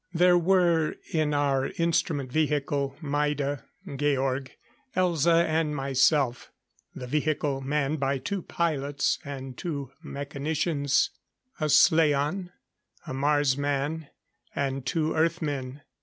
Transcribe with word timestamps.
There 0.15 0.35
were 0.35 0.95
in 1.13 1.31
our 1.35 1.67
instrument 1.77 2.31
vehicle, 2.31 2.95
Maida, 3.03 3.65
Georg, 3.85 4.49
Elza 4.95 5.43
and 5.45 5.75
myself, 5.75 6.51
the 6.95 7.05
vehicle 7.05 7.61
manned 7.61 7.99
by 7.99 8.17
two 8.17 8.41
pilots 8.41 9.19
and 9.23 9.55
two 9.55 9.91
mechanicians 10.01 11.11
a 11.59 11.65
slaan, 11.69 12.49
a 13.05 13.13
Mars 13.13 13.59
man, 13.59 14.07
and 14.55 14.87
two 14.87 15.13
Earth 15.15 15.39
men. 15.39 15.83